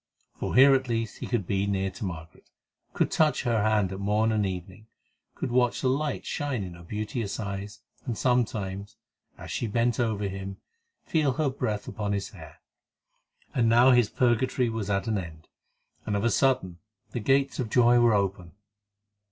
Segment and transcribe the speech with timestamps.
[0.39, 2.49] For here at least he could be near to Margaret,
[2.91, 4.87] could touch her hand at morn and evening,
[5.35, 8.95] could watch the light shine in her beauteous eyes, and sometimes,
[9.37, 10.57] as she bent over him,
[11.05, 12.61] feel her breath upon his hair.
[13.53, 15.47] And now his purgatory was at an end,
[16.07, 16.79] and of a sudden
[17.11, 18.53] the gates of joy were open.